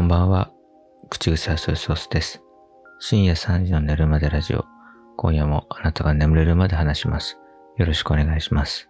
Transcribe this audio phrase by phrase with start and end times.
[0.00, 0.50] こんばんは。
[1.10, 2.42] 口癖はソイソースです。
[3.00, 4.64] 深夜3時の寝るまでラジオ。
[5.18, 7.36] 今夜もあなたが眠れるまで話します。
[7.76, 8.88] よろしくお願いします。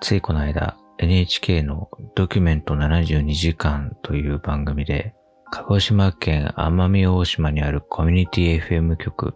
[0.00, 5.12] ついこの間、NHK のドキュメント72時間という番組で、
[5.50, 9.34] 鹿児島県奄美大島にあるコミュニティ FM 局、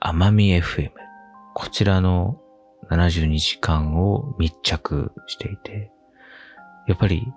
[0.00, 0.92] 奄美 FM。
[1.52, 2.40] こちらの
[2.90, 5.92] 72時間を密着していて、
[6.88, 7.30] やっぱり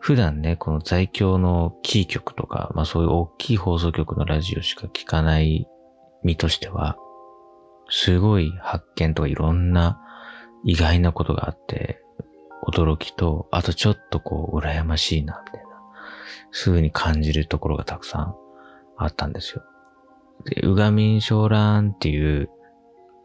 [0.00, 5.68] 普段ね、この在京のキー局とか、まあそういう大きい放送局のラジオしか聞かない
[6.22, 6.96] 身としては、
[7.90, 10.00] すごい発見とかいろんな
[10.64, 12.00] 意外なことがあって、
[12.66, 15.68] 驚きと、あとちょっとこう、羨ましいな、みたいな、
[16.50, 18.34] そういう風に感じるところがたくさん
[18.96, 19.62] あったんですよ。
[20.44, 22.50] で、うがみんしょうらんっていう、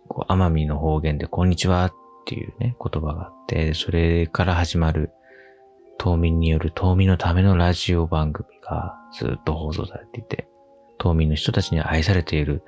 [0.08, 1.94] こう、奄美の方言で、こんにちはっ
[2.26, 5.12] ていうね、言葉があって、それから始まる、
[6.04, 10.50] 島民による島民のためのラジオ番組がずっと放送されていて、
[10.98, 12.62] 島民の人たちに愛されている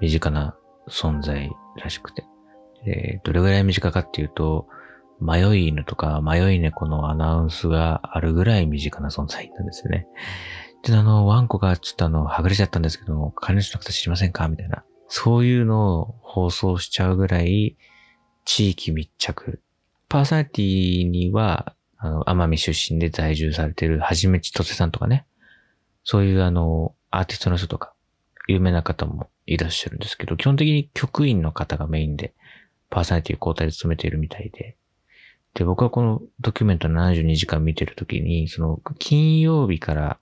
[0.00, 0.56] 身近な
[0.88, 2.24] 存在らしくて。
[2.86, 4.66] で、どれぐらい身近かっていうと、
[5.20, 10.06] 迷い犬とか迷い猫のアナウンスがあるぐらい身近な存在なんですよね。
[10.82, 14.84] で、あの、ワンコがちょっとあの、はぐれちゃったんですけども、飼い主の方知りませんかみたいな。
[15.06, 17.76] そういうのを放送しちゃうぐらい、
[18.46, 19.60] 地域密着。
[20.08, 25.26] パーソナリティには、あの、奄美出身で在住されてるはじめちとせさんとかね。
[26.02, 27.92] そういうあの、アーティストの人とか、
[28.48, 32.32] 有名な方もいらっしゃるんですけど、基本的に局員の方がメインで、
[32.88, 34.76] パーソナリティ交代で務めているみたいで。
[35.52, 40.18] で、僕はこのドキュメント72時間見てるときに、その、金曜日から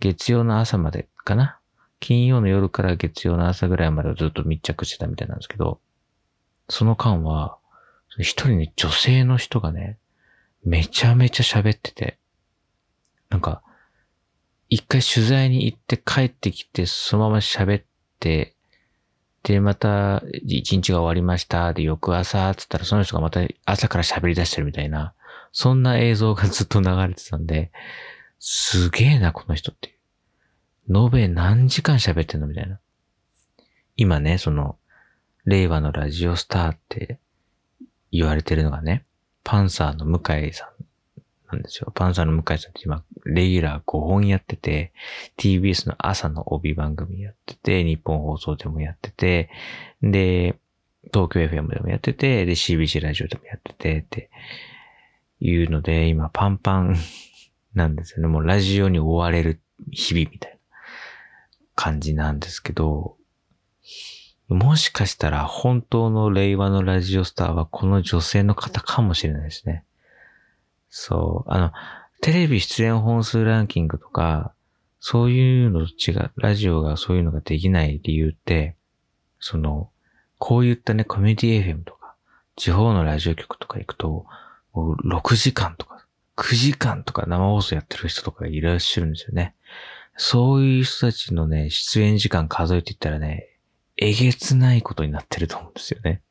[0.00, 1.58] 月曜の朝までかな？
[1.98, 5.80] 金曜の夜から月曜の朝ぐらいまでずっと密着してたみたいなんですけど、
[6.68, 7.56] その間は、
[8.18, 9.98] 一人ね、女性の人がね、
[10.64, 12.18] めちゃめちゃ喋ってて、
[13.28, 13.62] なんか、
[14.68, 17.84] 一回取材に行って帰ってきて、そのまま喋っ
[18.18, 18.54] て、
[19.42, 21.72] で、また、一日が終わりました。
[21.72, 25.14] で、翌朝、つったらその人がまた朝から喋り出してるみたいな、
[25.52, 27.72] そんな映像がずっと流れてたんで、
[28.38, 29.96] すげえな、この人っていう。
[30.96, 32.78] 延べ何時間喋ってんのみたいな。
[33.96, 34.76] 今ね、その、
[35.46, 37.18] 令和のラジオスターって
[38.12, 39.04] 言われてるのがね、
[39.50, 40.84] パンサーの向井さん
[41.50, 41.90] なんですよ。
[41.92, 44.92] パンサーの向井さんって今、レギュラー5本やってて、
[45.38, 49.50] TBS の朝の帯番組やってて、日本放送でもやってて、
[50.02, 50.56] で、
[51.12, 54.30] 東京 FM でもやってて、で、CBC ラジオでもやってて、って
[55.40, 56.96] いうので、今パンパン
[57.74, 58.28] なんですよね。
[58.28, 60.58] もうラジオに追われる日々みたいな
[61.74, 63.16] 感じなんですけど、
[64.50, 69.84] もしかしたら本当の令和のラジオスターはこの女性の方かもしれないですね。
[70.88, 71.50] そう。
[71.50, 71.72] あの、
[72.20, 74.52] テレビ出演本数ランキングとか、
[74.98, 78.74] そういうのと違う、ラジオがそういうのができない理由って、
[79.38, 79.88] その、
[80.38, 82.16] こういったね、コミュニティ FM とか、
[82.56, 84.26] 地方のラジオ局とか行くと、
[84.72, 86.04] もう6時間とか、
[86.36, 89.54] 9時間とか生放送やってる人とかいらっしゃるんですよね。
[90.16, 93.49] そういう人たちのね、出演時間数えていったらね、
[94.00, 96.22] えげつないことになってると思うんですよね。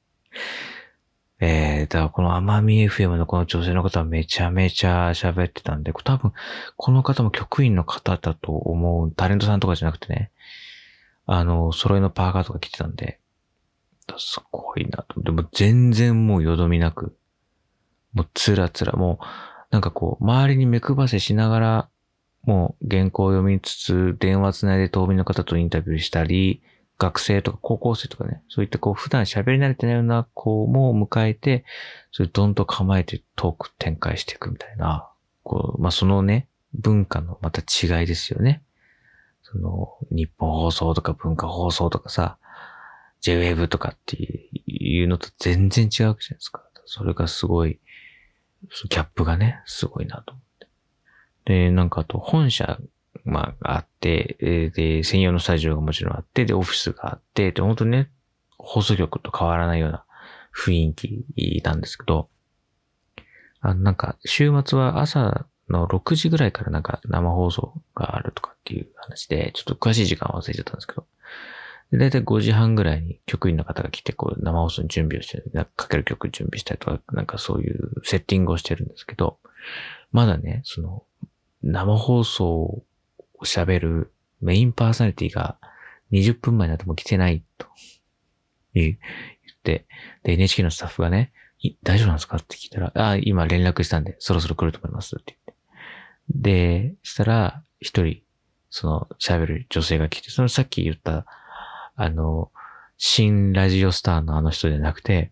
[1.41, 6.33] えー、だからこの奄美 FM のこの女性の方はめちゃめちゃ喋ってたんで、多分
[6.75, 10.31] この方も局員の方だと思う、タレントさんとかじゃなくてね、
[11.25, 13.19] あの、揃いのパーカーとか着てたんで、
[14.17, 15.21] すごいなと。
[15.21, 17.15] でも全然もうよどみなく、
[18.13, 19.25] もうつらつら、もう
[19.69, 21.89] なんかこう、周りに目配せしながら、
[22.43, 26.63] もう原稿を読みつつ、電話つないで島民の方とインタビューしたり、
[26.99, 31.63] 学生とか高校生とかね、そういったこう普段喋り慣れてないような子も迎えて、
[32.11, 35.09] それどんと構えてトーク展開していくみたいな、
[35.43, 38.61] こう、まあ、そのね、文化のまた違いですよね。
[39.43, 42.37] その、日本放送とか文化放送とかさ、
[43.21, 44.17] JWave とかって
[44.67, 46.63] いうのと全然違うわけじゃないですか。
[46.85, 47.79] それがすごい、
[48.89, 50.67] ギャップがね、すごいなと思って。
[51.45, 52.77] で、なんかあと本社
[53.25, 58.09] まあ、あって、で、専用のスタジオがもちろんあって、で、オフィスがあって、で、本当にね、
[58.57, 60.03] 放送局と変わらないような
[60.55, 62.29] 雰囲気なんですけど、
[63.61, 71.05] あ、なんか、週末は朝の6時ぐらいからなんか生放送があるとかっていう話で、ちょっと詳しい時間忘れちゃったんですけど、
[71.91, 79.39] だいたい5時半ぐらいに局員の方が来て、こう、生放送に準備をして、なんかかける曲準備したりとか、なんかそういうセッティングをしてるんですけど、
[80.11, 81.03] まだね、その、
[81.63, 82.83] 生放送
[83.45, 85.57] 喋るメインパーソナリティが
[86.11, 87.67] 20分前になっても来てないと。
[88.73, 89.85] 言って、
[90.23, 91.33] で、NHK のスタッフがね、
[91.83, 92.37] 大丈夫なんですか？
[92.37, 96.91] って聞いたら、あ、今連絡したんで、そろそろ来ると思いますって言って。
[96.91, 98.21] で、したら、一人、
[98.69, 101.25] その喋る女性が来て、そのさっき言った、
[101.95, 102.51] あの、
[102.97, 105.31] 新ラジオスターのあの人じゃなくて、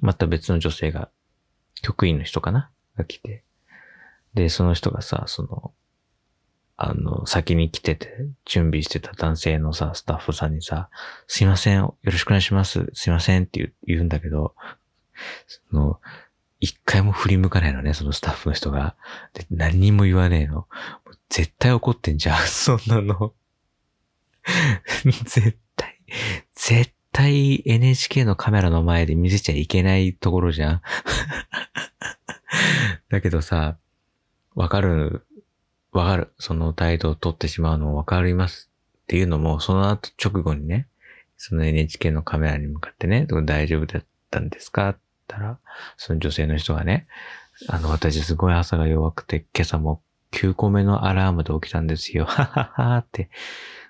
[0.00, 1.10] また別の女性が、
[1.82, 2.70] 局員の人かな？
[2.96, 3.44] が来て、
[4.34, 5.74] で、その人がさ、その、
[6.76, 10.90] あの、先に来てて、準備してた男性のさ、スタッフさんにさ、
[11.26, 14.54] すいません、よろしくお願いします、すいませんって言うんだけど、
[15.46, 16.00] その、
[16.60, 18.96] 一回も振り向かないのね、そのスタッフの人が。
[19.34, 20.66] で、何にも言わねえの。
[21.28, 23.34] 絶対怒ってんじゃん、 そんなの。
[25.04, 26.00] 絶対、
[26.54, 30.82] 絶対 NHK のカメラの前で見せちゃいけないところじゃん。
[33.10, 33.76] だけどさ、
[34.54, 35.25] わかる、
[35.96, 36.32] わかる。
[36.38, 38.70] その態度を取ってしまうのわかります
[39.02, 40.88] っていうのも、その後直後にね、
[41.36, 44.90] その NHK のカメラに向かってね、大丈夫だったんですか？
[44.90, 45.58] って言ったら、
[45.96, 47.06] その女性の人がね、
[47.68, 50.02] あの、私すごい朝が弱くて、今朝も
[50.32, 52.24] 9個目のアラームで起きたんですよ。
[52.28, 53.30] はははって。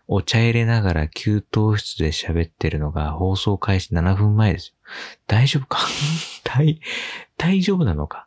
[0.08, 4.74] お茶入れながら給湯室で喋ってるのが放送開始7分前ですよ。
[5.26, 5.78] 大丈夫か？
[6.44, 6.80] 大、
[7.36, 8.25] 大丈夫なのか？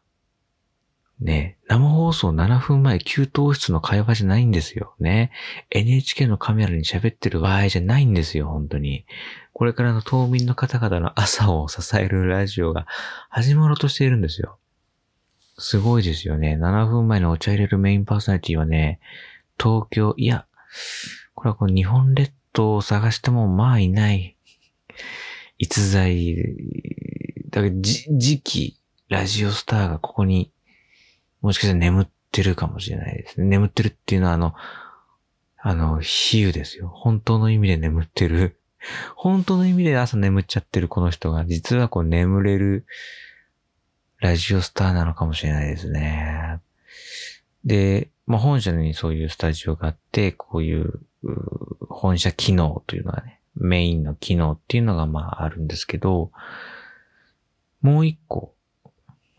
[1.21, 4.95] ね生放送7分前、給湯室の会話じゃないんですよ。
[5.00, 5.31] ね
[5.69, 9.06] NHK のカメラに喋ってる場合じゃないんですよ、本当に。
[9.54, 12.88] これからの島民の方々の朝を支えるラジオが
[13.30, 14.57] 始まろうとしているんですよ。
[15.57, 16.57] すごいですよね。
[16.60, 19.01] 7分前のお茶入れるメインパーソナリティはね、
[19.62, 20.45] 東京、いや、
[21.36, 24.38] これはこう日本列島を探してもまあいない。
[25.57, 26.38] 逸材、
[27.50, 28.80] だけど、次期
[29.10, 30.51] ラジオスターがここに
[31.41, 33.47] もしかしたら眠ってるかもしれないですね。
[33.47, 34.53] 眠ってるっていうのはあの、
[35.62, 36.88] あの、比喩ですよ。
[36.88, 38.59] 本当の意味で眠ってる。
[39.15, 42.86] 本当の意味で朝眠っちゃってるこの人が、実はこう眠れる
[44.19, 46.59] ラジオスターなのかもしれないですね。
[47.65, 51.01] で、まあ、本社にそういうスタジオがあって、こういう
[51.89, 56.31] 本社機能というのがね、メインの機能っていうのがまああるんですけど、
[57.81, 58.53] もう一個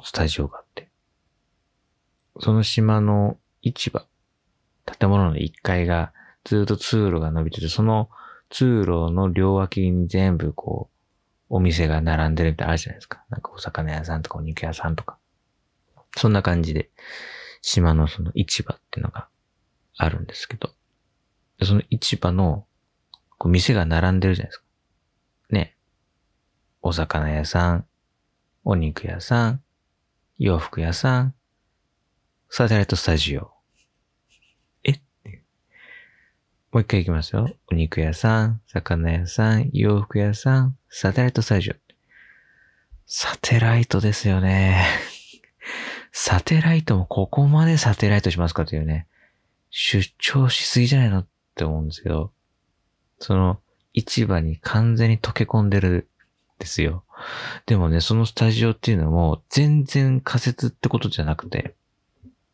[0.02, 0.69] スタジオがあって、
[2.40, 4.06] その島の市場、
[4.98, 6.12] 建物の1階が
[6.44, 8.08] ずっと通路が伸びてて、その
[8.48, 10.96] 通路の両脇に全部こう、
[11.50, 13.24] お店が並んでるみたいなあるじゃないですか。
[13.28, 15.18] なんかお魚屋さんとかお肉屋さんとか。
[16.16, 16.90] そんな感じで、
[17.62, 19.28] 島のその市場っていうのが
[19.96, 20.70] あるんですけど、
[21.62, 22.66] その市場の
[23.38, 24.64] こう店が並んでるじゃないですか。
[25.50, 25.76] ね。
[26.82, 27.86] お魚屋さん、
[28.64, 29.62] お肉屋さん、
[30.38, 31.34] 洋服屋さん、
[32.52, 33.52] サテライトスタジオ。
[34.82, 34.94] え？
[36.72, 37.48] もう一回行きますよ。
[37.70, 41.74] お肉屋さん、魚屋さん、洋服屋さん、サテライトスタジオ。
[43.06, 44.84] サテライトですよね。
[46.10, 49.06] サテライトもここまでサテライトしますかというね。
[49.70, 52.32] 出張しすぎじゃないのって思うんですけど、
[53.20, 53.60] その
[53.94, 56.08] 市場に完全に溶け込んでる
[56.58, 57.04] ですよ。
[57.66, 61.76] でもね、そのスタジオっていうのも全然仮設ってことじゃなくて、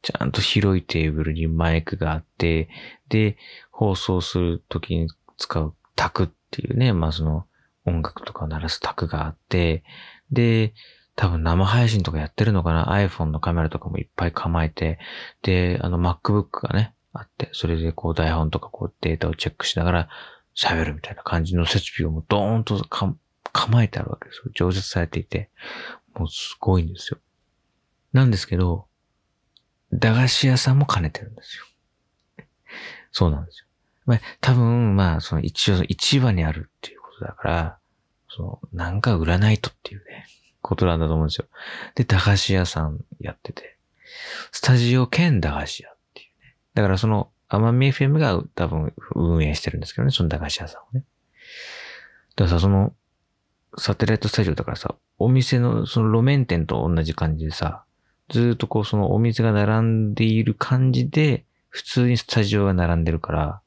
[0.03, 2.69] ちゃんと広いテーブルにマイクがあって、
[3.09, 3.37] で、
[3.71, 7.47] 放送するときに使うタクっていうね、まあその
[7.85, 9.85] 音楽とかを鳴らすタクがあって、
[10.31, 10.75] で、
[11.17, 14.99] 多分生配信とかやってるのかな ?iPhone のカメラとかもいっぱい構えて、
[15.43, 20.09] で、あの MacBook がね、あって、それでこう台本とかこうデータをチェックしながら
[20.55, 23.17] 喋るみたいな感じの設備をもうドーンと構
[23.83, 24.53] えてあるわけですよ。
[24.55, 25.51] 常設されていて、
[26.15, 27.19] もうすごいんですよ。
[28.13, 28.87] なんですけど、
[29.93, 31.65] 駄菓子屋さんも兼ねてるんですよ。
[33.13, 33.67] そうなんですよ。
[34.05, 37.79] まあ、多分、まあ、その一応、市場にあるっていうことだから、
[38.29, 40.27] その、なんか売らないとっていうね、
[40.61, 41.47] ことなんだと思うんですよ。
[41.95, 43.79] で、駄菓子屋さんやってて、
[44.53, 46.57] スタジオ兼駄菓子屋っていうね。
[46.75, 51.05] だからその、アマミ FM が多分運営してるんですけどね、その駄菓子屋さんをね。
[52.35, 52.93] だからさ、その、
[53.79, 57.86] サテライトスタジオだからさ、お店のその路面店と同じ感じでさ、
[58.29, 63.61] ずっとこうそのお店が並んでいる感じで、普通にスタジオが並んでるから、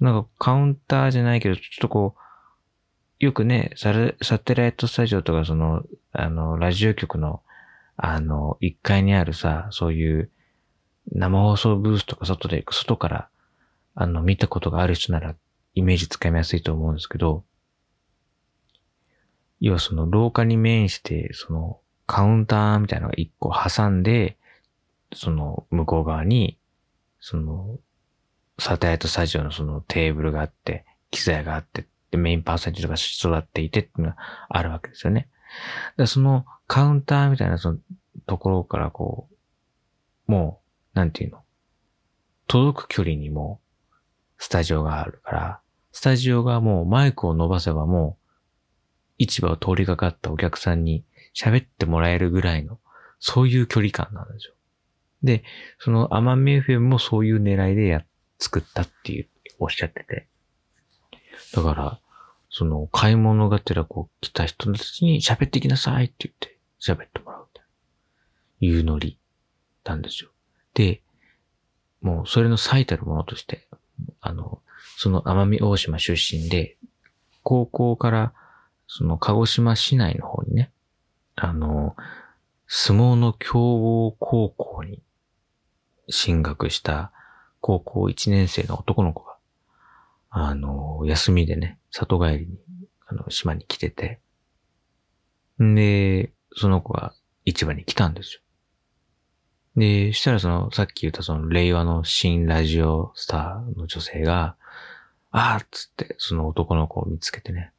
[0.00, 7.42] なんかカウンターじゃないけど、ちょっとこう、よくね、サテライトスタジオとかその、あの、ラジオ局の、
[7.96, 10.30] あの、1階にあるさ、そういう
[11.12, 13.28] 生放送ブースとか外で、外から、
[13.94, 15.34] あの、見たことがある人なら、
[15.74, 17.44] イメージつかみやすいと思うんですけど、
[19.60, 24.36] 要はその廊下に面して、その、カウンターみたいなのが一個挟んで、
[25.14, 26.58] その向こう側に、
[27.20, 27.78] その、
[28.58, 34.16] サテライトスタジオのそのテーブルがあって、機材があって、で、メインパーソナリティとか育っていてっていうのが
[34.48, 35.28] あるわけですよね。
[35.96, 37.78] で、そのカウンターみたいなその
[38.26, 39.28] ところからこ
[40.28, 40.60] う、も
[40.94, 41.42] う、なんていうの？
[42.46, 43.60] 届く距離にも
[44.38, 45.60] スタジオがあるから、
[45.92, 48.32] スタジオがもうマイクを伸ばせばもう
[49.18, 51.04] 市場を通りかかったお客さんに
[51.36, 52.78] 喋ってもらえるぐらいの、
[53.18, 54.54] そういう距離感なんですよ。
[55.22, 55.44] で、
[55.78, 58.04] そのアマミ FM もそういう狙いでや、
[58.38, 59.28] 作ったっていう、
[59.58, 60.28] おっしゃってて。
[61.54, 62.00] だから、
[62.50, 67.64] その買い物がてらこう来た人たちに喋ってきなさいって言って喋ってもらうみたい
[68.70, 68.76] な。
[68.76, 69.18] いうノリ
[69.84, 70.30] なんですよ。
[70.72, 71.02] で、
[72.00, 73.68] もうそれの最たるものとして、
[74.20, 74.62] あの、
[74.96, 76.76] その奄美大島出身で、
[77.42, 78.32] 高校から
[78.86, 80.70] その鹿児島市内の方にね、
[81.36, 81.94] あの、
[82.66, 85.02] 相撲の強豪高校に
[86.08, 87.12] 進学した
[87.60, 89.36] 高校1年生の男の子が、
[90.30, 92.58] あの、休みでね、里帰りに、
[93.06, 94.20] あの、島に来てて、
[95.62, 97.14] んで、その子が
[97.44, 98.40] 市場に来たんですよ。
[99.76, 104.56] で、したらその、さっき言ったその、令和の新ラジオスターの女性が、
[105.30, 107.72] あーっつって、その男の子を見つけてね、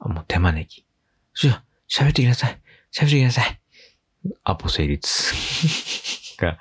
[0.00, 0.84] もう手招き。
[1.32, 2.60] しゃ、喋ってきなさい。
[2.94, 3.60] 喋ってきなさい。
[4.44, 5.34] アポ成立。
[6.38, 6.58] が、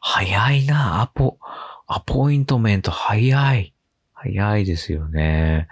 [0.00, 1.38] 早いな、アポ、
[1.88, 3.74] アポイントメント早い。
[4.14, 5.66] 早いですよね。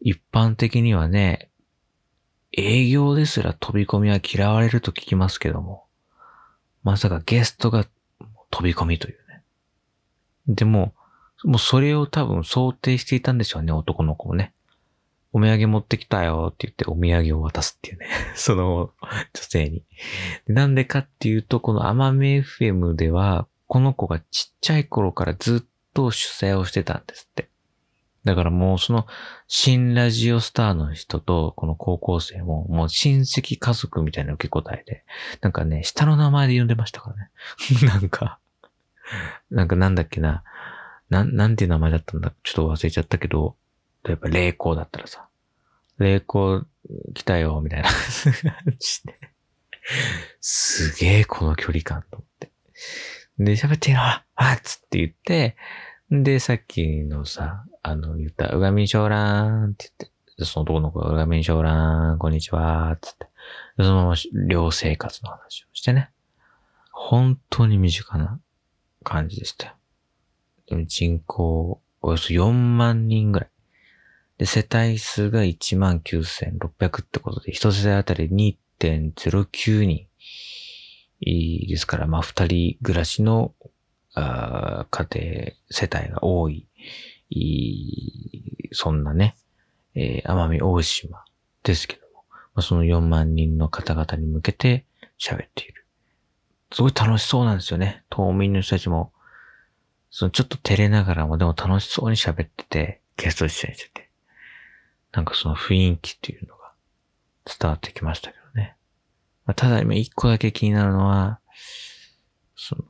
[0.00, 1.50] 一般的にはね、
[2.52, 5.86] 営業ですら飛び込みは嫌われると聞きますけども、
[6.84, 7.84] まさかゲストが
[8.50, 9.42] 飛び込みというね。
[10.46, 10.94] でも、
[11.42, 14.54] もうそれを多分想定していたんでしょうね、男の子もね。
[15.36, 18.06] お土産持ってきたよって言ってお土産を渡すっていうね。
[18.36, 19.82] その女性に。
[20.46, 27.50] なんでかっていうと、このアマメ FM では、この子がちっちゃい頃からずっと主催をしてたんですって。
[28.24, 29.06] だからもうその
[29.46, 35.04] 新ラジオスターの人とこの高校生ももう親戚家族みたいな受け答えで、
[35.42, 37.30] なんかね、下の名前で呼んでましたからね。
[37.86, 38.38] なんか、
[39.50, 40.44] なんかなんだっけな、
[41.10, 43.54] なん、なんていう名前だったんだちょっと忘れちゃったけど、
[44.06, 45.28] 例えば霊光だったらさ、
[45.98, 46.62] 霊光
[47.14, 49.18] 来たよ、みたいな感じで。
[50.40, 52.52] すげえこの距離感と思って。
[53.38, 55.56] で、喋ってよあっつって言って、
[56.10, 63.26] で、さっきのさ、あの、言った、うがみんしょうらーんって言って、その男の子が、うがみんしょうらーん、こんにちは、つって。
[63.78, 64.14] そのまま
[64.48, 66.10] 寮生活の話をしてね。
[66.92, 68.40] 本当に身近な
[69.02, 69.72] 感じでしたよ。
[70.68, 73.50] でも人口、およそ4万人ぐらい。
[74.38, 80.06] で、世帯数が19,600ってことで、一世帯あたり2.09人。
[81.20, 83.54] いいですから、まあ、二人暮らしの
[84.14, 86.66] あ家庭、世帯が多い、
[87.30, 89.36] いいそんなね、
[89.94, 91.24] えー奄美大島
[91.62, 94.84] ですけども、まあ、その4万人の方々に向けて
[95.18, 95.86] 喋っている。
[96.72, 98.04] すごい楽しそうなんですよね。
[98.10, 99.12] 島民の人たちも、
[100.10, 103.95] そのちょっと照れながらもでも楽しそうに喋ってて、ゲスト出演してて。
[105.16, 106.72] なんかその雰囲気っていうのが
[107.46, 108.76] 伝わってきましたけどね。
[109.46, 111.40] まあただ今一個だけ気になるのは、
[112.54, 112.84] その、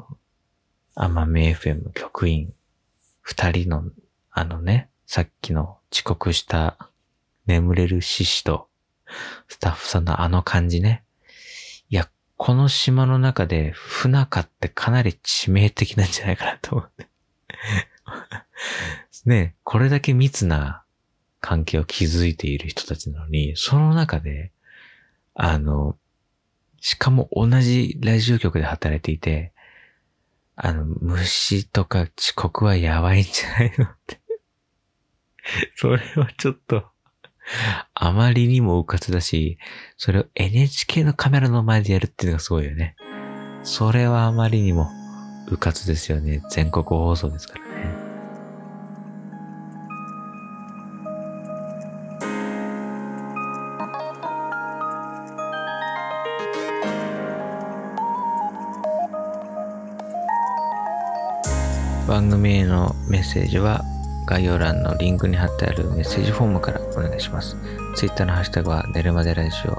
[0.97, 2.53] 奄美 FM 局員
[3.23, 3.85] 二人の、
[4.33, 6.91] あのね、さっきの遅刻した
[7.47, 8.69] 眠れる獅子と
[9.47, 11.05] スタッフさんのあの感じね。
[11.91, 17.09] いや、この島の中で不仲ってかなり致命的なんじゃないかなと思って。
[19.25, 20.86] ねこれだけ密な
[21.41, 24.53] 関係を築いている人たちなのに、その中で、
[25.35, 25.97] あの、
[26.81, 29.53] しかも同じラジオ局で働いていて、
[30.57, 34.21] あの、虫とか遅刻はやばいんじゃないのって。
[35.77, 36.85] それはちょっと、
[37.95, 39.59] あまりにも迂闊だし、
[39.97, 42.97] それを NHK のカメラの前でやるっていうのがすごいよね。
[43.63, 44.89] それはあまりにも
[45.49, 46.43] 迂闊ですよね。
[46.51, 47.66] 全国放送ですから
[62.07, 63.83] 番組へのメッセージは
[64.27, 67.57] 概要欄のリンクに貼ってあるメッセージフォームからお願いします。
[67.97, 69.77] Twitter のハッシュタグは寝るまでラジオ、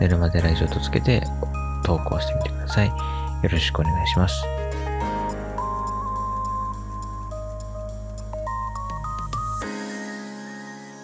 [0.00, 1.22] 寝るまでラジオとつけて
[1.84, 2.88] 投稿してみてください。
[2.88, 2.94] よ
[3.48, 4.42] ろしくお願いします。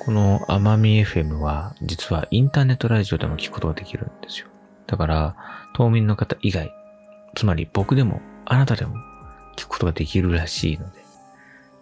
[0.04, 4.48] この奄美 FM は実はインターネットラジオでも聞くことができるんですよ。
[4.86, 5.36] だから、
[5.74, 6.72] 島民の方以外、
[7.36, 8.96] つまり僕でもあなたでも
[9.54, 11.04] 聞くことができるらしいので、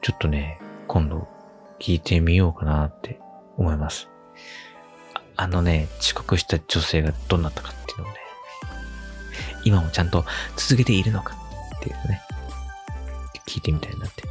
[0.00, 1.29] ちょっとね、今度
[1.79, 3.21] 聞いてみようかなって
[3.57, 4.09] 思います。
[5.14, 8.19] ああのね、遅刻した女性がどうなったかっていうのをね、
[9.64, 10.25] 今もちゃんと
[10.57, 11.37] 続けているのか
[11.76, 12.21] っていうね、
[13.47, 14.25] 聞いてみたいなって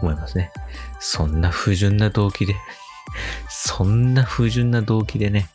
[0.00, 0.52] 思いますね。
[0.98, 2.54] そんな不純な動機で
[3.48, 5.48] そんな不純な動機でね、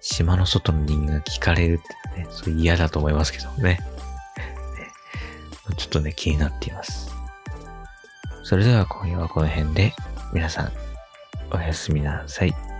[0.00, 3.50] 島の外の人間が聞かれるってね、それ嫌だと思いますけど。
[3.62, 3.80] ね
[5.76, 7.14] ちょっとね、気になっています。
[8.42, 9.92] それでは今夜はこの辺で、
[10.32, 10.72] 皆さん、
[11.52, 12.71] おやすみなさい。